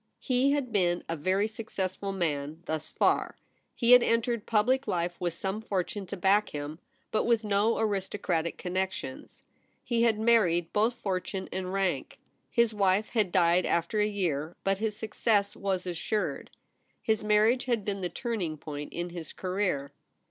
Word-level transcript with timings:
He 0.17 0.53
had 0.53 0.71
been 0.71 1.03
a 1.07 1.15
very 1.15 1.47
successful 1.47 2.11
man 2.11 2.63
thus 2.65 2.89
far. 2.91 3.35
He 3.75 3.91
had 3.91 4.01
entered 4.01 4.47
public 4.47 4.87
life 4.87 5.21
with 5.21 5.35
some 5.35 5.61
fortune 5.61 6.07
to 6.07 6.17
back 6.17 6.49
him, 6.49 6.79
but 7.11 7.23
with 7.25 7.43
no 7.43 7.77
aristocratic 7.77 8.57
connexions. 8.57 9.43
He 9.83 10.01
had 10.01 10.17
married 10.19 10.73
both 10.73 10.95
fortune 10.95 11.47
and 11.51 11.71
rank. 11.71 12.17
His 12.49 12.73
wife 12.73 13.09
had 13.09 13.31
died 13.31 13.67
after 13.67 13.99
a 13.99 14.07
year, 14.07 14.55
but 14.63 14.79
his 14.79 14.97
success 14.97 15.55
was 15.55 15.85
assured. 15.85 16.49
His 17.03 17.23
marriage 17.23 17.65
had 17.65 17.85
been 17.85 18.01
the 18.01 18.09
turning 18.09 18.57
point 18.57 18.93
in 18.93 19.11
his 19.11 19.31
career. 19.31 19.91